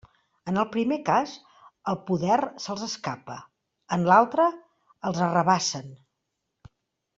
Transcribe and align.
En 0.51 0.55
el 0.59 0.63
primer 0.75 0.95
cas, 1.09 1.33
el 1.93 1.97
poder 2.07 2.37
se'ls 2.65 2.87
escapa; 2.87 3.37
en 3.99 4.09
l'altre, 4.09 4.49
els 5.11 5.23
l'arrabassen. 5.25 5.97